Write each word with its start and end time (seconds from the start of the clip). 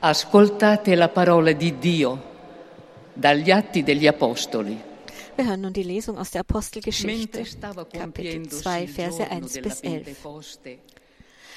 Ascoltate 0.00 0.94
la 0.94 1.08
parola 1.08 1.50
di 1.50 1.76
Dio 1.78 2.22
dagli 3.12 3.50
Atti 3.50 3.82
degli 3.82 4.06
Apostoli. 4.06 4.80
Wir 5.34 5.44
hören 5.44 5.60
nun 5.60 5.72
die 5.72 5.82
Lesung 5.82 6.18
aus 6.18 6.30
der 6.30 6.42
Apostelgeschichte, 6.42 7.42
Kapitel 7.92 8.48
2, 8.48 8.86
Verse 8.86 9.28
1 9.28 9.60
bis 9.60 9.80
11. 9.80 10.16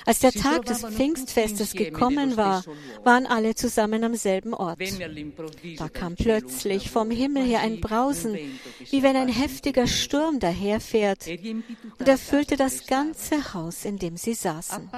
Als 0.05 0.19
der 0.19 0.31
Tag 0.31 0.65
des 0.65 0.81
Pfingstfestes 0.81 1.73
gekommen 1.73 2.37
war, 2.37 2.63
waren 3.03 3.25
alle 3.25 3.55
zusammen 3.55 4.03
am 4.03 4.15
selben 4.15 4.53
Ort. 4.53 4.79
Da 5.77 5.89
kam 5.89 6.15
plötzlich 6.15 6.89
vom 6.89 7.11
Himmel 7.11 7.43
her 7.43 7.61
ein 7.61 7.81
Brausen, 7.81 8.37
wie 8.89 9.03
wenn 9.03 9.15
ein 9.15 9.29
heftiger 9.29 9.87
Sturm 9.87 10.39
daherfährt, 10.39 11.27
und 11.27 12.07
erfüllte 12.07 12.57
das 12.57 12.87
ganze 12.87 13.53
Haus, 13.53 13.85
in 13.85 13.97
dem 13.97 14.17
sie 14.17 14.33
saßen. 14.33 14.89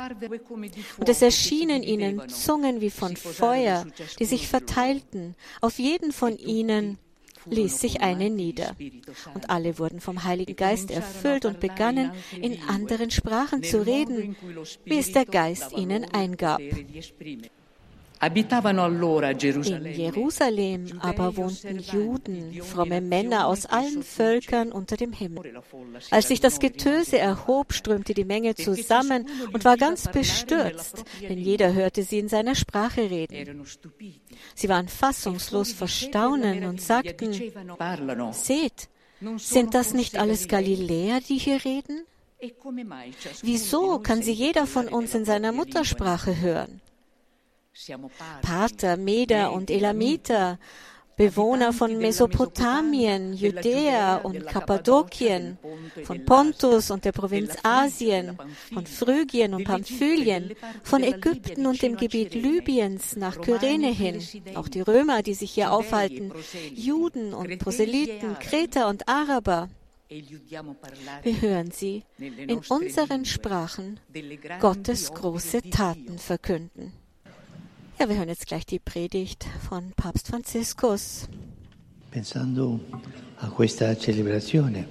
Und 0.98 1.10
es 1.10 1.22
erschienen 1.22 1.84
ihnen 1.84 2.30
Zungen 2.30 2.82
wie 2.82 2.90
von 2.90 3.16
Feuer, 3.16 3.86
die 4.20 4.26
sich 4.26 4.48
verteilten, 4.48 5.36
auf 5.62 5.80
jeden 5.80 6.12
von 6.12 6.38
ihnen 6.38 6.98
ließ 7.46 7.80
sich 7.80 8.02
eine 8.02 8.30
nieder. 8.30 8.76
Und 9.34 9.50
alle 9.50 9.80
wurden 9.80 10.00
vom 10.00 10.24
Heiligen 10.24 10.56
Geist 10.56 10.92
erfüllt 10.92 11.46
und 11.46 11.60
begannen 11.60 12.12
in 12.40 12.60
anderen 12.68 13.12
Sprachen 13.12 13.64
zu 13.64 13.86
reden, 13.86 14.36
wie 14.86 15.00
es 15.00 15.12
der 15.12 15.26
Geist 15.26 15.74
ihnen 15.74 16.06
eingab. 16.06 16.62
In 18.24 19.94
Jerusalem 19.94 21.00
aber 21.00 21.36
wohnten 21.36 21.80
Juden, 21.80 22.62
fromme 22.62 23.02
Männer 23.02 23.48
aus 23.48 23.66
allen 23.66 24.04
Völkern 24.04 24.72
unter 24.72 24.96
dem 24.96 25.12
Himmel. 25.12 25.62
Als 26.10 26.30
sich 26.30 26.40
das 26.40 26.60
Getöse 26.60 27.18
erhob, 27.18 27.74
strömte 27.74 28.14
die 28.14 28.24
Menge 28.24 28.56
zusammen 28.56 29.28
und 29.52 29.66
war 29.66 29.78
ganz 29.78 30.08
bestürzt, 30.08 31.04
denn 31.22 31.38
jeder 31.38 31.74
hörte 31.74 32.04
sie 32.04 32.20
in 32.20 32.30
seiner 32.30 32.56
Sprache 32.56 33.10
reden. 33.10 33.66
Sie 34.56 34.70
waren 34.70 34.88
fassungslos 34.88 35.74
vor 35.74 35.88
Staunen 35.88 36.66
und 36.66 36.82
sagten, 36.82 37.34
Seht, 38.32 38.90
sind 39.38 39.74
das 39.74 39.94
nicht 39.94 40.18
alles 40.18 40.48
Galiläer, 40.48 41.20
die 41.22 41.38
hier 41.38 41.64
reden? 41.64 42.06
Wieso 43.42 44.00
kann 44.00 44.22
sie 44.22 44.34
jeder 44.34 44.68
von 44.68 44.88
uns 44.88 45.16
in 45.16 45.26
seiner 45.26 45.52
Muttersprache 45.52 46.40
hören? 46.42 46.82
Pater, 48.42 48.98
Meder 48.98 49.52
und 49.52 49.72
Elamiter, 49.72 50.60
Bewohner 51.16 51.74
von 51.74 51.98
Mesopotamien, 51.98 53.34
Judäa 53.34 54.18
und 54.18 54.46
Kappadokien, 54.48 55.58
von 56.04 56.26
Pontus 56.26 56.90
und 56.92 57.06
der 57.06 57.12
Provinz 57.12 57.56
Asien, 57.64 58.38
von 58.74 58.86
Phrygien 58.86 59.54
und 59.54 59.64
Pamphylien, 59.64 60.54
von 60.84 61.04
Ägypten 61.04 61.68
und 61.68 61.82
dem 61.82 61.98
Gebiet 61.98 62.34
Libyens 62.34 63.16
nach 63.16 63.40
Kyrene 63.40 63.92
hin, 63.92 64.24
auch 64.56 64.68
die 64.68 64.82
Römer, 64.82 65.22
die 65.22 65.36
sich 65.36 65.52
hier 65.52 65.72
aufhalten, 65.72 66.32
Juden 66.74 67.34
und 67.34 67.60
Proselyten, 67.60 68.38
Kreter 68.40 68.88
und 68.88 69.08
Araber. 69.08 69.70
Wir 70.10 71.42
hören 71.42 71.72
sie 71.72 72.04
in 72.18 72.62
unseren 72.70 73.26
Sprachen 73.26 74.00
Gottes 74.60 75.12
große 75.14 75.62
Taten 75.70 76.18
verkünden. 76.18 77.03
Ja, 78.00 78.10
wir 78.10 78.18
hören 78.18 78.30
jetzt 78.30 78.48
gleich 78.48 78.66
die 78.66 78.80
Predigt 78.80 79.46
von 79.68 79.94
Papst 79.96 80.28
Franziskus. 80.28 81.28
Pensando 82.12 82.80
a 83.40 83.48
questa 83.48 83.96
celebrazione, 83.96 84.86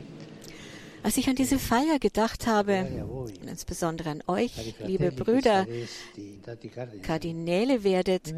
Als 1.05 1.17
ich 1.17 1.29
an 1.29 1.35
diese 1.35 1.59
Feier 1.59 1.99
gedacht 1.99 2.47
habe, 2.47 3.05
und 3.05 3.45
insbesondere 3.45 4.11
an 4.11 4.23
euch, 4.29 4.77
liebe 4.85 5.11
Brüder, 5.11 5.67
Kardinäle 7.03 7.83
werdet, 7.83 8.33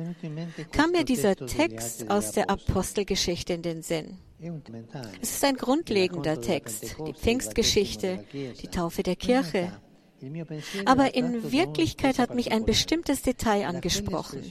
kam 0.73 0.93
mir 0.93 1.05
dieser 1.05 1.37
Text 1.37 2.11
aus 2.11 2.33
der 2.33 2.49
Apostelgeschichte 2.49 3.53
in 3.53 3.63
den 3.63 3.83
Sinn. 3.83 4.17
Es 5.21 5.31
ist 5.37 5.45
ein 5.45 5.57
grundlegender 5.57 6.41
Text, 6.41 6.97
die 7.07 7.13
Pfingstgeschichte, 7.13 8.25
die 8.33 8.69
Taufe 8.69 9.03
der 9.03 9.17
Kirche. 9.17 9.73
Aber 10.85 11.15
in 11.15 11.53
Wirklichkeit 11.53 12.19
hat 12.19 12.35
mich 12.35 12.53
ein 12.53 12.65
bestimmtes 12.65 13.23
Detail 13.23 13.67
angesprochen. 13.67 14.43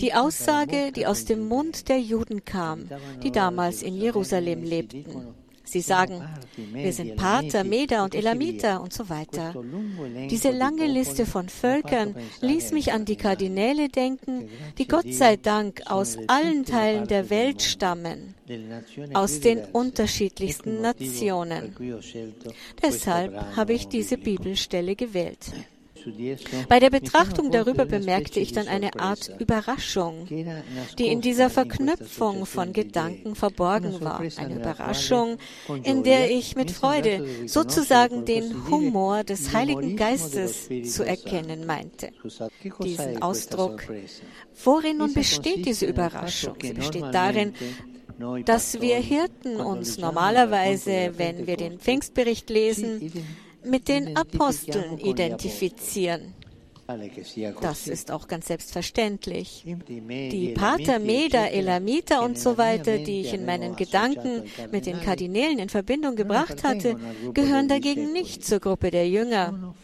Die 0.00 0.14
Aussage, 0.14 0.92
die 0.92 1.06
aus 1.06 1.24
dem 1.24 1.48
Mund 1.48 1.88
der 1.88 2.00
Juden 2.00 2.44
kam, 2.44 2.88
die 3.22 3.32
damals 3.32 3.82
in 3.82 3.94
Jerusalem 3.94 4.62
lebten. 4.62 5.34
Sie 5.66 5.80
sagen, 5.80 6.22
wir 6.56 6.92
sind 6.92 7.16
Pater, 7.16 7.64
Meder 7.64 8.04
und 8.04 8.14
Elamiter 8.14 8.80
und 8.80 8.92
so 8.92 9.08
weiter. 9.08 9.52
Diese 10.30 10.50
lange 10.50 10.86
Liste 10.86 11.26
von 11.26 11.48
Völkern 11.48 12.14
ließ 12.40 12.72
mich 12.72 12.92
an 12.92 13.04
die 13.04 13.16
Kardinäle 13.16 13.88
denken, 13.88 14.48
die 14.78 14.86
Gott 14.86 15.12
sei 15.12 15.36
Dank 15.36 15.82
aus 15.86 16.16
allen 16.28 16.64
Teilen 16.64 17.08
der 17.08 17.30
Welt 17.30 17.62
stammen, 17.62 18.34
aus 19.12 19.40
den 19.40 19.64
unterschiedlichsten 19.64 20.80
Nationen. 20.80 21.74
Deshalb 22.80 23.56
habe 23.56 23.72
ich 23.72 23.88
diese 23.88 24.16
Bibelstelle 24.16 24.94
gewählt. 24.94 25.52
Bei 26.68 26.78
der 26.78 26.90
Betrachtung 26.90 27.50
darüber 27.50 27.84
bemerkte 27.84 28.40
ich 28.40 28.52
dann 28.52 28.68
eine 28.68 28.98
Art 28.98 29.30
Überraschung, 29.38 30.26
die 30.98 31.08
in 31.08 31.20
dieser 31.20 31.50
Verknüpfung 31.50 32.46
von 32.46 32.72
Gedanken 32.72 33.34
verborgen 33.34 34.00
war. 34.00 34.20
Eine 34.36 34.56
Überraschung, 34.56 35.38
in 35.82 36.02
der 36.02 36.30
ich 36.30 36.56
mit 36.56 36.70
Freude 36.70 37.26
sozusagen 37.46 38.24
den 38.24 38.68
Humor 38.70 39.24
des 39.24 39.52
Heiligen 39.52 39.96
Geistes 39.96 40.68
zu 40.84 41.04
erkennen 41.04 41.66
meinte. 41.66 42.10
Diesen 42.82 43.22
Ausdruck. 43.22 43.82
Worin 44.64 44.98
nun 44.98 45.12
besteht 45.12 45.66
diese 45.66 45.86
Überraschung? 45.86 46.54
Sie 46.60 46.72
besteht 46.72 47.12
darin, 47.12 47.52
dass 48.44 48.80
wir 48.80 48.96
Hirten 48.96 49.56
uns 49.56 49.98
normalerweise, 49.98 51.12
wenn 51.16 51.46
wir 51.46 51.56
den 51.56 51.78
Pfingstbericht 51.78 52.48
lesen, 52.48 53.12
mit 53.66 53.88
den 53.88 54.16
Aposteln 54.16 54.98
identifizieren. 54.98 56.34
Das 57.60 57.88
ist 57.88 58.10
auch 58.12 58.28
ganz 58.28 58.46
selbstverständlich. 58.46 59.64
Die 59.88 60.54
Pater, 60.56 60.98
Meder, 61.00 61.50
Elamiter 61.50 62.22
und 62.22 62.38
so 62.38 62.58
weiter, 62.58 62.98
die 62.98 63.22
ich 63.22 63.34
in 63.34 63.44
meinen 63.44 63.74
Gedanken 63.74 64.44
mit 64.70 64.86
den 64.86 65.00
Kardinälen 65.00 65.58
in 65.58 65.68
Verbindung 65.68 66.14
gebracht 66.14 66.62
hatte, 66.62 66.96
gehören 67.34 67.68
dagegen 67.68 68.12
nicht 68.12 68.44
zur 68.44 68.60
Gruppe 68.60 68.90
der 68.92 69.08
Jünger. 69.08 69.74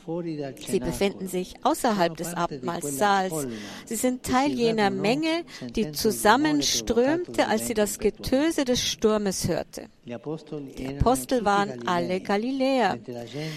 Sie 0.67 0.81
befinden 0.81 1.27
sich 1.27 1.55
außerhalb 1.65 2.17
des 2.17 2.35
Abendmahlsaals. 2.35 3.49
Sie 3.85 3.97
sind 3.97 4.23
Teil 4.23 4.53
jener 4.53 4.91
Menge, 4.91 5.45
die 5.75 5.91
zusammenströmte, 5.93 7.49
als 7.49 7.67
sie 7.67 7.75
das 7.75 7.99
Getöse 7.99 8.65
des 8.65 8.81
Sturmes 8.81 9.49
hörte. 9.49 9.87
Die 10.05 10.15
Apostel 10.15 11.45
waren 11.45 11.87
alle 11.87 12.21
Galiläer, 12.21 12.99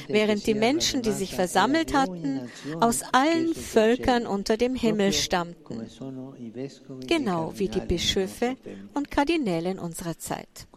während 0.07 0.45
die 0.45 0.53
Menschen, 0.53 1.01
die 1.01 1.11
sich 1.11 1.33
versammelt 1.33 1.93
hatten, 1.93 2.41
aus 2.79 3.01
allen 3.13 3.34
Völkern 3.53 4.25
unter 4.25 4.57
dem 4.57 4.75
Himmel 4.75 5.13
stammten, 5.13 5.87
genau 7.07 7.53
wie 7.55 7.69
die 7.69 7.79
Bischöfe 7.79 8.55
und 8.93 9.11
Kardinäle 9.11 9.71
in 9.71 9.79
unserer 9.79 10.17
Zeit. 10.17 10.67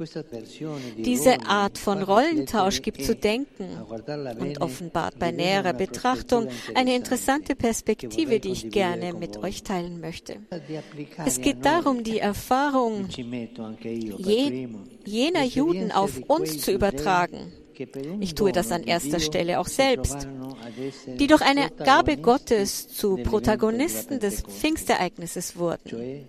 Diese 0.96 1.42
Art 1.46 1.78
von 1.78 2.02
Rollentausch 2.02 2.82
gibt 2.82 3.04
zu 3.04 3.14
denken 3.14 3.68
und 4.38 4.60
offenbart 4.60 5.18
bei 5.18 5.30
näherer 5.30 5.72
Betrachtung 5.72 6.48
eine 6.74 6.94
interessante 6.94 7.54
Perspektive, 7.54 8.40
die 8.40 8.52
ich 8.52 8.70
gerne 8.70 9.12
mit 9.14 9.36
euch 9.38 9.62
teilen 9.62 10.00
möchte. 10.00 10.36
Es 11.24 11.40
geht 11.40 11.64
darum, 11.64 12.04
die 12.04 12.18
Erfahrung 12.18 13.08
je, 13.08 14.68
jener 15.04 15.44
Juden 15.44 15.92
auf 15.92 16.18
uns 16.26 16.60
zu 16.60 16.72
übertragen. 16.72 17.52
Ich 18.20 18.34
tue 18.34 18.52
das 18.52 18.72
an 18.72 18.82
erster 18.82 19.20
Stelle 19.20 19.60
auch 19.60 19.68
selbst, 19.68 20.26
die 21.06 21.26
durch 21.26 21.42
eine 21.42 21.70
Gabe 21.70 22.16
Gottes 22.16 22.88
zu 22.88 23.16
Protagonisten 23.16 24.20
des 24.20 24.42
Pfingstereignisses 24.42 25.56
wurden 25.56 26.28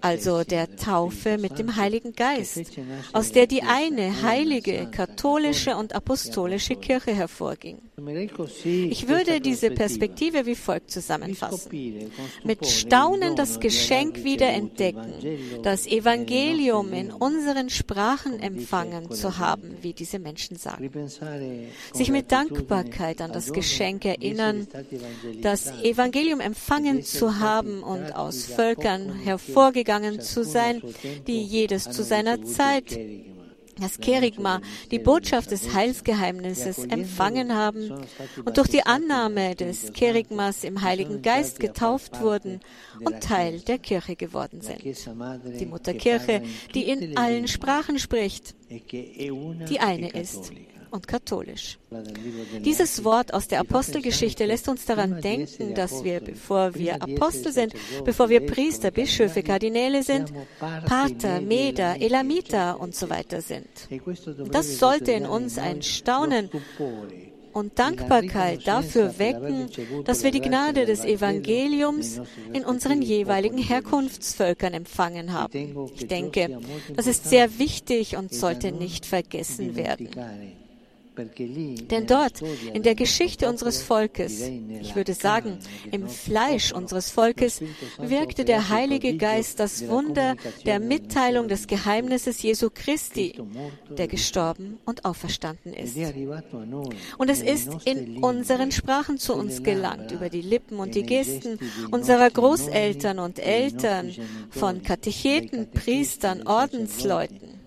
also 0.00 0.44
der 0.44 0.76
Taufe 0.76 1.38
mit 1.38 1.58
dem 1.58 1.76
Heiligen 1.76 2.12
Geist, 2.12 2.62
aus 3.12 3.32
der 3.32 3.46
die 3.46 3.62
eine 3.62 4.22
heilige, 4.22 4.88
katholische 4.90 5.76
und 5.76 5.94
apostolische 5.94 6.76
Kirche 6.76 7.14
hervorging. 7.14 7.78
Ich 8.54 9.08
würde 9.08 9.40
diese 9.40 9.70
Perspektive 9.70 10.46
wie 10.46 10.54
folgt 10.54 10.90
zusammenfassen. 10.90 11.70
Mit 12.44 12.66
Staunen 12.66 13.36
das 13.36 13.60
Geschenk 13.60 14.24
wieder 14.24 14.48
entdecken, 14.48 15.12
das 15.62 15.86
Evangelium 15.86 16.92
in 16.92 17.12
unseren 17.12 17.68
Sprachen 17.68 18.40
empfangen 18.40 19.10
zu 19.10 19.38
haben, 19.38 19.76
wie 19.82 19.92
diese 19.92 20.18
Menschen 20.18 20.56
sagen. 20.56 20.90
Sich 21.92 22.10
mit 22.10 22.32
Dankbarkeit 22.32 23.20
an 23.20 23.32
das 23.32 23.52
Geschenk 23.52 24.04
erinnern, 24.04 24.66
das 25.42 25.70
Evangelium 25.82 26.40
empfangen 26.40 27.02
zu 27.02 27.38
haben 27.38 27.82
und 27.82 28.14
aus 28.16 28.44
Völkern 28.44 29.12
hervorgegangen 29.60 30.20
zu 30.20 30.44
sein, 30.44 30.82
die 31.26 31.42
jedes 31.42 31.84
zu 31.84 32.02
seiner 32.02 32.42
Zeit 32.44 32.98
das 33.78 33.98
Kerigma, 33.98 34.60
die 34.90 34.98
Botschaft 34.98 35.52
des 35.52 35.72
Heilsgeheimnisses 35.72 36.84
empfangen 36.84 37.54
haben 37.54 37.90
und 38.44 38.58
durch 38.58 38.68
die 38.68 38.84
Annahme 38.84 39.54
des 39.54 39.94
Kerigmas 39.94 40.64
im 40.64 40.82
Heiligen 40.82 41.22
Geist 41.22 41.60
getauft 41.60 42.20
wurden 42.20 42.60
und 43.02 43.20
Teil 43.20 43.60
der 43.60 43.78
Kirche 43.78 44.16
geworden 44.16 44.60
sind. 44.60 44.82
Die 44.82 45.66
Mutterkirche, 45.66 46.42
die 46.74 46.88
in 46.88 47.16
allen 47.16 47.48
Sprachen 47.48 47.98
spricht, 47.98 48.54
die 48.68 49.80
eine 49.80 50.10
ist 50.10 50.52
und 50.90 51.08
katholisch. 51.08 51.78
Dieses 52.64 53.04
Wort 53.04 53.34
aus 53.34 53.48
der 53.48 53.60
Apostelgeschichte 53.60 54.44
lässt 54.44 54.68
uns 54.68 54.84
daran 54.84 55.20
denken, 55.20 55.74
dass 55.74 56.04
wir, 56.04 56.20
bevor 56.20 56.74
wir 56.74 57.02
Apostel 57.02 57.52
sind, 57.52 57.74
bevor 58.04 58.28
wir 58.28 58.46
Priester, 58.46 58.90
Bischöfe, 58.90 59.42
Kardinäle 59.42 60.02
sind, 60.02 60.32
Pater, 60.58 61.40
Meder, 61.40 62.00
Elamiter 62.00 62.78
und 62.80 62.94
so 62.94 63.10
weiter 63.10 63.40
sind. 63.40 63.68
Das 64.50 64.78
sollte 64.78 65.12
in 65.12 65.26
uns 65.26 65.58
ein 65.58 65.82
Staunen 65.82 66.50
und 67.52 67.78
Dankbarkeit 67.78 68.66
dafür 68.66 69.18
wecken, 69.18 69.68
dass 70.04 70.22
wir 70.22 70.30
die 70.30 70.40
Gnade 70.40 70.86
des 70.86 71.04
Evangeliums 71.04 72.20
in 72.52 72.64
unseren 72.64 73.02
jeweiligen 73.02 73.58
Herkunftsvölkern 73.58 74.74
empfangen 74.74 75.32
haben. 75.32 75.90
Ich 75.94 76.06
denke, 76.06 76.60
das 76.94 77.06
ist 77.06 77.28
sehr 77.28 77.58
wichtig 77.58 78.16
und 78.16 78.32
sollte 78.32 78.72
nicht 78.72 79.06
vergessen 79.06 79.76
werden. 79.76 80.08
Denn 81.16 82.06
dort, 82.06 82.42
in 82.72 82.82
der 82.82 82.94
Geschichte 82.94 83.48
unseres 83.48 83.82
Volkes, 83.82 84.42
ich 84.80 84.94
würde 84.96 85.14
sagen, 85.14 85.58
im 85.90 86.08
Fleisch 86.08 86.72
unseres 86.72 87.10
Volkes, 87.10 87.62
wirkte 87.98 88.44
der 88.44 88.68
Heilige 88.68 89.16
Geist 89.16 89.60
das 89.60 89.88
Wunder 89.88 90.36
der 90.64 90.80
Mitteilung 90.80 91.48
des 91.48 91.66
Geheimnisses 91.66 92.42
Jesu 92.42 92.70
Christi, 92.72 93.34
der 93.90 94.08
gestorben 94.08 94.78
und 94.84 95.04
auferstanden 95.04 95.74
ist. 95.74 95.96
Und 97.18 97.28
es 97.28 97.42
ist 97.42 97.68
in 97.84 98.22
unseren 98.22 98.72
Sprachen 98.72 99.18
zu 99.18 99.34
uns 99.34 99.62
gelangt, 99.62 100.12
über 100.12 100.28
die 100.28 100.42
Lippen 100.42 100.78
und 100.78 100.94
die 100.94 101.02
Gesten 101.02 101.58
unserer 101.90 102.30
Großeltern 102.30 103.18
und 103.18 103.38
Eltern, 103.38 104.12
von 104.50 104.82
Katecheten, 104.82 105.70
Priestern, 105.70 106.46
Ordensleuten. 106.46 107.60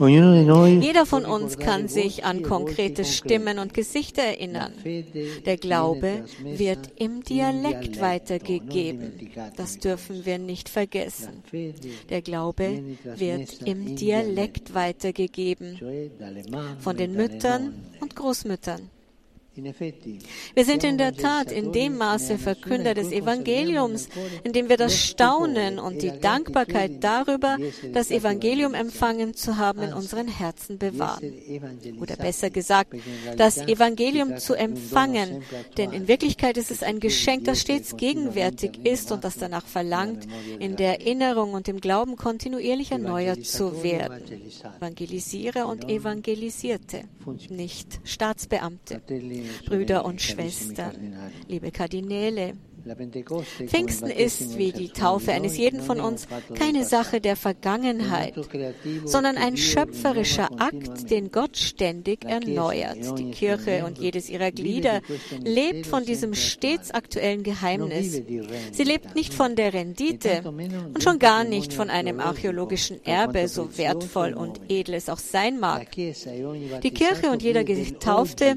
Jeder 0.00 1.06
von 1.06 1.24
uns 1.24 1.58
kann 1.58 1.88
sich 1.88 2.24
an 2.24 2.42
konkrete 2.42 3.04
Stimmen 3.04 3.58
und 3.58 3.74
Gesichter 3.74 4.22
erinnern. 4.22 4.72
Der 5.44 5.56
Glaube 5.56 6.24
wird 6.42 6.92
im 6.96 7.22
Dialekt 7.22 8.00
weitergegeben. 8.00 9.12
Das 9.56 9.78
dürfen 9.78 10.24
wir 10.24 10.38
nicht 10.38 10.68
vergessen. 10.68 11.42
Der 12.10 12.22
Glaube 12.22 12.82
wird 13.16 13.62
im 13.64 13.96
Dialekt 13.96 14.74
weitergegeben 14.74 15.80
von 16.80 16.96
den 16.96 17.14
Müttern 17.14 17.74
und 18.00 18.14
Großmüttern. 18.14 18.90
Wir 20.54 20.64
sind 20.64 20.84
in 20.84 20.98
der 20.98 21.16
Tat 21.16 21.50
in 21.50 21.72
dem 21.72 21.96
Maße 21.96 22.38
Verkünder 22.38 22.94
des 22.94 23.10
Evangeliums, 23.12 24.08
indem 24.44 24.68
wir 24.68 24.76
das 24.76 24.96
Staunen 24.96 25.78
und 25.78 26.02
die 26.02 26.12
Dankbarkeit 26.20 27.02
darüber, 27.02 27.56
das 27.92 28.10
Evangelium 28.10 28.74
empfangen 28.74 29.34
zu 29.34 29.56
haben, 29.56 29.82
in 29.82 29.92
unseren 29.92 30.28
Herzen 30.28 30.78
bewahren. 30.78 31.32
Oder 32.00 32.16
besser 32.16 32.50
gesagt, 32.50 32.94
das 33.36 33.58
Evangelium 33.58 34.38
zu 34.38 34.54
empfangen, 34.54 35.42
denn 35.76 35.92
in 35.92 36.08
Wirklichkeit 36.08 36.56
ist 36.56 36.70
es 36.70 36.82
ein 36.82 37.00
Geschenk, 37.00 37.44
das 37.44 37.60
stets 37.60 37.96
gegenwärtig 37.96 38.84
ist 38.84 39.10
und 39.12 39.24
das 39.24 39.36
danach 39.38 39.66
verlangt, 39.66 40.26
in 40.58 40.76
der 40.76 41.00
Erinnerung 41.00 41.52
und 41.54 41.68
im 41.68 41.80
Glauben 41.80 42.16
kontinuierlich 42.16 42.92
erneuert 42.92 43.44
zu 43.44 43.82
werden. 43.82 44.22
Evangelisierer 44.78 45.66
und 45.66 45.88
Evangelisierte, 45.88 47.02
nicht 47.50 48.00
Staatsbeamte. 48.04 49.00
Brüder 49.66 50.04
und 50.04 50.20
Schwestern, 50.20 51.16
liebe 51.46 51.70
Kardinäle, 51.70 52.54
Pfingsten 53.66 54.10
ist, 54.10 54.58
wie 54.58 54.72
die 54.72 54.88
Taufe 54.88 55.32
eines 55.32 55.56
jeden 55.56 55.80
von 55.80 56.00
uns, 56.00 56.26
keine 56.54 56.84
Sache 56.84 57.20
der 57.20 57.36
Vergangenheit, 57.36 58.34
sondern 59.04 59.36
ein 59.36 59.56
schöpferischer 59.56 60.48
Akt, 60.58 61.10
den 61.10 61.30
Gott 61.30 61.56
ständig 61.56 62.24
erneuert. 62.24 63.18
Die 63.18 63.30
Kirche 63.30 63.84
und 63.84 63.98
jedes 63.98 64.28
ihrer 64.28 64.50
Glieder 64.52 65.00
lebt 65.42 65.86
von 65.86 66.04
diesem 66.04 66.34
stets 66.34 66.90
aktuellen 66.90 67.42
Geheimnis. 67.42 68.22
Sie 68.72 68.84
lebt 68.84 69.14
nicht 69.14 69.34
von 69.34 69.56
der 69.56 69.72
Rendite 69.74 70.42
und 70.44 71.02
schon 71.02 71.18
gar 71.18 71.44
nicht 71.44 71.72
von 71.72 71.90
einem 71.90 72.20
archäologischen 72.20 73.04
Erbe, 73.04 73.48
so 73.48 73.76
wertvoll 73.76 74.32
und 74.34 74.60
edel 74.68 74.94
es 74.94 75.08
auch 75.08 75.18
sein 75.18 75.58
mag. 75.60 75.90
Die 75.92 76.90
Kirche 76.90 77.30
und 77.30 77.42
jeder 77.42 77.64
Getaufte 77.64 78.56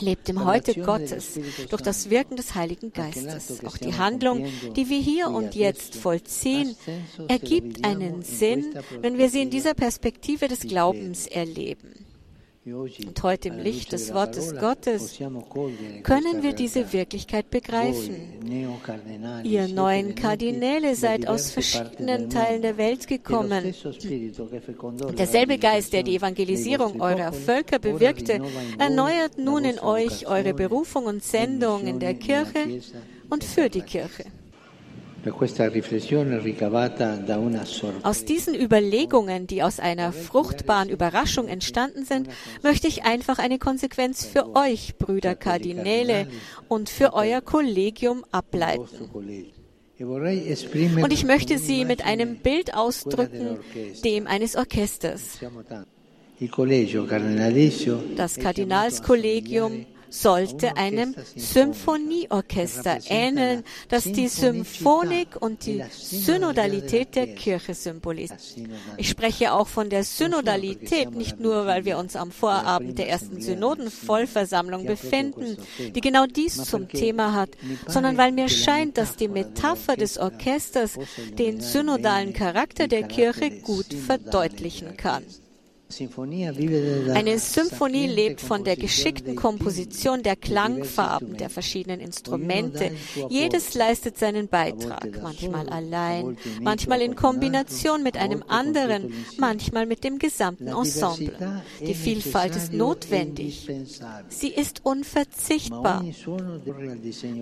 lebt 0.00 0.28
im 0.28 0.44
Heute 0.44 0.74
Gottes 0.74 1.38
durch 1.68 1.82
das 1.82 2.10
Wirken 2.10 2.36
des 2.36 2.54
Heiligen 2.54 2.92
Geistes. 2.92 3.43
Auch 3.64 3.76
die 3.78 3.94
Handlung, 3.94 4.46
die 4.76 4.88
wir 4.88 4.98
hier 4.98 5.28
und 5.28 5.54
jetzt 5.54 5.96
vollziehen, 5.96 6.76
ergibt 7.28 7.84
einen 7.84 8.22
Sinn, 8.22 8.74
wenn 9.00 9.18
wir 9.18 9.28
sie 9.28 9.42
in 9.42 9.50
dieser 9.50 9.74
Perspektive 9.74 10.48
des 10.48 10.60
Glaubens 10.60 11.26
erleben. 11.26 12.04
Und 12.66 13.22
heute 13.22 13.48
im 13.48 13.58
Licht 13.58 13.92
des 13.92 14.14
Wortes 14.14 14.56
Gottes 14.56 15.18
können 16.02 16.42
wir 16.42 16.54
diese 16.54 16.94
Wirklichkeit 16.94 17.50
begreifen. 17.50 18.40
Ihr 19.44 19.68
neuen 19.68 20.14
Kardinäle 20.14 20.94
seid 20.94 21.28
aus 21.28 21.50
verschiedenen 21.50 22.30
Teilen 22.30 22.62
der 22.62 22.78
Welt 22.78 23.06
gekommen. 23.06 23.74
Derselbe 25.18 25.58
Geist, 25.58 25.92
der 25.92 26.04
die 26.04 26.16
Evangelisierung 26.16 27.02
eurer 27.02 27.34
Völker 27.34 27.78
bewirkte, 27.78 28.40
erneuert 28.78 29.36
nun 29.36 29.64
in 29.66 29.78
euch 29.78 30.26
eure 30.26 30.54
Berufung 30.54 31.04
und 31.04 31.22
Sendung 31.22 31.86
in 31.86 32.00
der 32.00 32.14
Kirche 32.14 32.80
und 33.34 33.44
für 33.44 33.68
die 33.68 33.82
Kirche. 33.82 34.24
Aus 38.02 38.24
diesen 38.24 38.54
Überlegungen, 38.54 39.46
die 39.46 39.62
aus 39.62 39.80
einer 39.80 40.12
fruchtbaren 40.12 40.90
Überraschung 40.90 41.48
entstanden 41.48 42.04
sind, 42.04 42.28
möchte 42.62 42.86
ich 42.88 43.04
einfach 43.04 43.38
eine 43.38 43.58
Konsequenz 43.58 44.24
für 44.26 44.54
euch, 44.54 44.96
Brüder 44.98 45.34
Kardinäle, 45.34 46.28
und 46.68 46.90
für 46.90 47.14
euer 47.14 47.40
Kollegium 47.40 48.24
ableiten. 48.30 49.10
Und 49.98 51.12
ich 51.12 51.24
möchte 51.24 51.58
sie 51.58 51.84
mit 51.84 52.04
einem 52.04 52.36
Bild 52.36 52.74
ausdrücken, 52.74 53.58
dem 54.04 54.26
eines 54.26 54.56
Orchesters. 54.56 55.40
Das 58.16 58.36
Kardinalskollegium 58.36 59.86
sollte 60.14 60.76
einem 60.76 61.14
Symphonieorchester 61.36 62.98
ähneln, 63.08 63.64
das 63.88 64.04
die 64.04 64.28
Symphonik 64.28 65.40
und 65.40 65.66
die 65.66 65.82
Synodalität 65.90 67.16
der 67.16 67.34
Kirche. 67.34 67.74
Symbolisiert. 67.74 68.40
Ich 68.96 69.08
spreche 69.08 69.52
auch 69.52 69.66
von 69.66 69.90
der 69.90 70.04
Synodalität, 70.04 71.14
nicht 71.14 71.40
nur, 71.40 71.66
weil 71.66 71.84
wir 71.84 71.98
uns 71.98 72.16
am 72.16 72.30
Vorabend 72.30 72.98
der 72.98 73.08
ersten 73.08 73.40
Synodenvollversammlung 73.40 74.86
befinden, 74.86 75.56
die 75.78 76.00
genau 76.00 76.26
dies 76.26 76.64
zum 76.64 76.88
Thema 76.88 77.32
hat, 77.32 77.50
sondern 77.86 78.16
weil 78.16 78.32
mir 78.32 78.48
scheint, 78.48 78.96
dass 78.96 79.16
die 79.16 79.28
Metapher 79.28 79.96
des 79.96 80.18
Orchesters 80.18 80.92
den 81.38 81.60
synodalen 81.60 82.32
Charakter 82.32 82.86
der 82.86 83.02
Kirche 83.04 83.50
gut 83.50 83.92
verdeutlichen 83.92 84.96
kann. 84.96 85.24
Eine 87.14 87.38
Symphonie 87.38 88.06
lebt 88.06 88.40
von 88.40 88.64
der 88.64 88.74
geschickten 88.74 89.36
Komposition 89.36 90.22
der 90.22 90.34
Klangfarben 90.34 91.36
der 91.36 91.50
verschiedenen 91.50 92.00
Instrumente. 92.00 92.90
Jedes 93.28 93.74
leistet 93.74 94.18
seinen 94.18 94.48
Beitrag, 94.48 95.22
manchmal 95.22 95.68
allein, 95.68 96.36
manchmal 96.60 97.02
in 97.02 97.14
Kombination 97.14 98.02
mit 98.02 98.16
einem 98.16 98.42
anderen, 98.48 99.12
manchmal 99.38 99.86
mit 99.86 100.04
dem 100.04 100.18
gesamten 100.18 100.68
Ensemble. 100.68 101.62
Die 101.80 101.94
Vielfalt 101.94 102.56
ist 102.56 102.72
notwendig. 102.72 103.68
Sie 104.28 104.48
ist 104.48 104.84
unverzichtbar. 104.84 106.02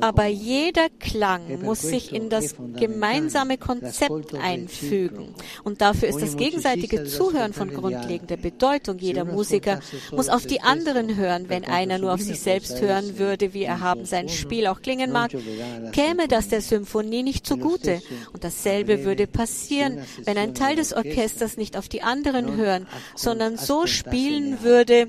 Aber 0.01 0.27
jeder 0.27 0.89
Klang 0.99 1.63
muss 1.63 1.81
sich 1.81 2.13
in 2.13 2.29
das 2.29 2.57
gemeinsame 2.77 3.57
Konzept 3.57 4.35
einfügen. 4.35 5.35
Und 5.65 5.81
dafür 5.81 6.09
ist 6.09 6.21
das 6.21 6.37
gegenseitige 6.37 7.05
Zuhören 7.05 7.53
von 7.53 7.71
grundlegender 7.71 8.32
Bedeutung. 8.37 8.99
Jeder 8.99 9.25
Musiker 9.25 9.81
muss 10.11 10.29
auf 10.29 10.47
die 10.47 10.61
anderen 10.61 11.17
hören. 11.17 11.49
Wenn 11.49 11.65
einer 11.65 11.99
nur 11.99 12.15
auf 12.15 12.21
sich 12.21 12.41
selbst 12.41 12.81
hören 12.81 13.19
würde, 13.19 13.55
wie 13.55 13.65
erhaben 13.65 14.05
sein 14.05 14.29
Spiel 14.29 14.67
auch 14.67 14.83
klingen 14.83 15.12
mag, 15.12 15.31
käme 15.93 16.29
das 16.29 16.49
der 16.49 16.61
Symphonie 16.61 17.23
nicht 17.23 17.47
zugute. 17.47 18.03
Und 18.33 18.45
dasselbe 18.45 19.05
würde 19.05 19.27
passieren, 19.27 19.99
wenn 20.25 20.39
ein 20.39 20.55
Teil 20.55 20.77
des 20.77 20.93
Orchesters 20.93 21.57
nicht 21.57 21.77
auf 21.77 21.89
die 21.89 22.03
anderen 22.03 22.57
hören, 22.57 22.87
sondern 23.15 23.57
so 23.57 23.87
spielen 23.87 24.62
würde, 24.62 25.09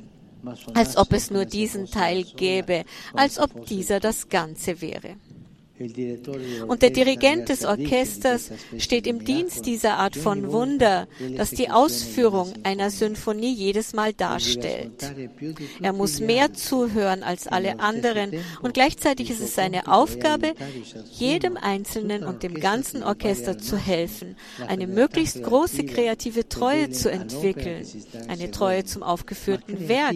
als 0.74 0.98
ob 0.98 1.14
es 1.14 1.32
nur 1.32 1.46
diesen 1.46 1.90
Teil 1.90 2.24
gäbe, 2.24 2.84
als 3.14 3.40
ob 3.40 3.66
dieser 3.66 4.00
das 4.00 4.30
Ganze 4.30 4.82
wäre. 4.82 5.16
Und 6.68 6.82
der 6.82 6.90
Dirigent 6.90 7.50
des 7.50 7.66
Orchesters 7.66 8.52
steht 8.78 9.08
im 9.08 9.26
Dienst 9.26 9.66
dieser 9.66 9.98
Art 9.98 10.16
von 10.16 10.52
Wunder, 10.52 11.08
das 11.38 11.52
die 11.52 11.70
Ausführung 11.70 12.54
einer 12.64 12.90
Symphonie 12.90 13.54
jedes 13.54 13.94
Mal 13.94 14.14
darstellt. 14.14 15.14
Er 15.82 15.94
muss 15.94 16.20
mehr 16.20 16.54
zuhören 16.54 17.24
als 17.24 17.48
alle 17.48 17.80
anderen. 17.80 18.32
und 18.62 18.74
gleichzeitig 18.74 19.30
ist 19.30 19.42
es 19.42 19.56
seine 19.56 19.88
Aufgabe, 19.88 20.54
jedem 21.12 21.58
Einzelnen 21.58 22.24
und 22.24 22.44
dem 22.44 22.56
ganzen 22.56 23.04
Orchester 23.04 23.58
zu 23.58 23.78
helfen, 23.78 24.36
eine 24.68 24.88
möglichst 24.88 25.44
große 25.44 25.86
kreative 25.86 26.48
Treue 26.48 26.90
zu 26.90 27.10
entwickeln, 27.12 27.86
eine 28.28 28.52
Treue 28.52 28.86
zum 28.86 29.04
aufgeführten 29.04 29.88
Werk 29.88 30.16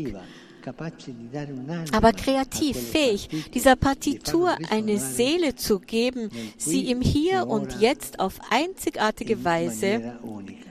aber 1.91 2.13
kreativ, 2.13 2.77
fähig, 2.77 3.29
dieser 3.53 3.75
Partitur 3.75 4.57
eine 4.69 4.97
Seele 4.99 5.55
zu 5.55 5.79
geben, 5.79 6.29
sie 6.57 6.89
im 6.89 7.01
Hier 7.01 7.47
und 7.47 7.79
Jetzt 7.79 8.19
auf 8.19 8.39
einzigartige 8.49 9.43
Weise 9.43 10.19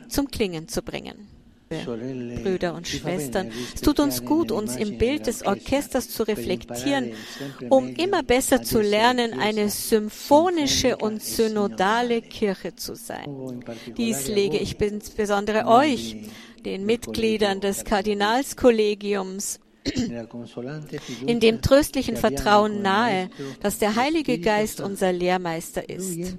zum 0.09 0.31
Klingen 0.31 0.69
zu 0.69 0.83
bringen. 0.83 1.29
Brüder 1.69 2.75
und 2.75 2.87
Schwestern, 2.87 3.51
es 3.75 3.81
tut 3.81 3.99
uns 3.99 4.25
gut, 4.25 4.53
uns 4.53 4.77
im 4.77 4.99
Bild 4.99 5.27
des 5.27 5.45
Orchesters 5.45 6.09
zu 6.11 6.23
reflektieren, 6.23 7.13
um 7.71 7.89
immer 7.89 8.23
besser 8.23 8.63
zu 8.63 8.81
lernen, 8.81 9.33
eine 9.41 9.69
symphonische 9.69 10.97
und 10.97 11.23
synodale 11.23 12.23
Kirche 12.23 12.77
zu 12.77 12.95
sein. 12.95 13.65
Dies 13.97 14.29
lege 14.29 14.59
ich 14.59 14.81
insbesondere 14.81 15.67
euch, 15.67 16.17
den 16.65 16.87
Mitgliedern 16.87 17.61
des 17.61 17.85
Kardinalskollegiums 17.85 19.59
in 21.27 21.41
dem 21.41 21.63
tröstlichen 21.63 22.17
Vertrauen 22.17 22.83
nahe, 22.83 23.31
dass 23.61 23.79
der 23.79 23.97
Heilige 23.97 24.39
Geist 24.39 24.81
unser 24.81 25.13
Lehrmeister 25.13 25.89
ist. 25.89 26.37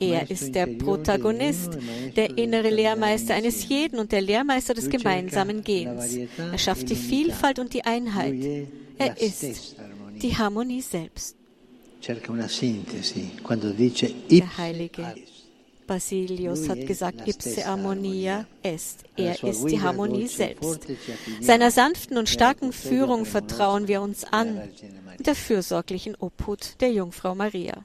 Er 0.00 0.30
ist 0.30 0.54
der 0.54 0.66
Protagonist, 0.66 1.76
der 2.16 2.38
innere 2.38 2.70
Lehrmeister 2.70 3.34
eines 3.34 3.68
jeden 3.68 3.98
und 3.98 4.12
der 4.12 4.22
Lehrmeister 4.22 4.72
des 4.72 4.88
gemeinsamen 4.88 5.62
Gehens. 5.62 6.16
Er 6.38 6.58
schafft 6.58 6.88
die 6.88 6.96
Vielfalt 6.96 7.58
und 7.58 7.74
die 7.74 7.84
Einheit. 7.84 8.34
Er 8.96 9.20
ist 9.20 9.76
die 10.22 10.36
Harmonie 10.36 10.80
selbst. 10.80 11.36
Der 14.30 14.56
Heilige 14.56 15.14
Basilius 15.90 16.68
hat 16.68 16.86
gesagt, 16.86 17.26
ipse 17.26 17.66
harmonia 17.66 18.46
est. 18.62 19.02
Er 19.16 19.42
ist 19.42 19.64
die 19.64 19.80
Harmonie 19.80 20.28
selbst. 20.28 20.86
Seiner 21.40 21.72
sanften 21.72 22.16
und 22.16 22.28
starken 22.28 22.72
Führung 22.72 23.24
vertrauen 23.24 23.88
wir 23.88 24.00
uns 24.00 24.22
an, 24.22 24.70
der 25.18 25.34
fürsorglichen 25.34 26.14
Obhut 26.14 26.80
der 26.80 26.92
Jungfrau 26.92 27.34
Maria. 27.34 27.82